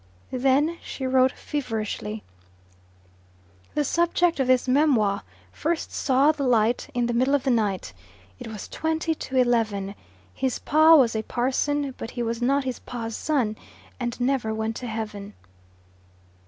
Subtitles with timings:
[0.33, 2.23] Then she wrote feverishly,
[3.75, 7.93] "The subject of this memoir first saw the light in the middle of the night.
[8.39, 9.93] It was twenty to eleven.
[10.33, 13.55] His pa was a parson, but he was not his pa's son,
[13.99, 15.35] and never went to heaven."